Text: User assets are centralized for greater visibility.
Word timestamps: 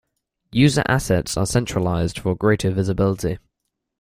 User 0.53 0.81
assets 0.87 1.37
are 1.37 1.45
centralized 1.45 2.17
for 2.17 2.33
greater 2.35 2.71
visibility. 2.71 3.37